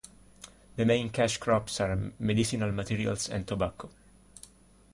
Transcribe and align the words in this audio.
The 0.77 0.83
main 0.83 1.11
cash 1.11 1.37
crops 1.37 1.79
are 1.79 2.11
medicinal 2.17 2.71
materials 2.71 3.29
and 3.29 3.47
tobacco. 3.47 3.87